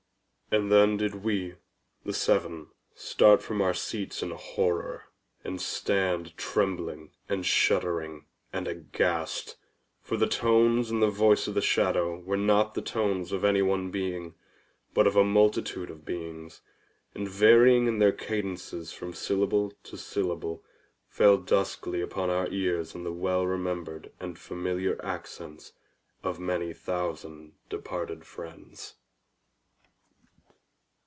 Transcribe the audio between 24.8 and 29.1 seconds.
accents of many thousand departed friends.